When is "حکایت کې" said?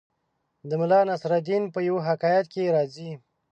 2.09-2.73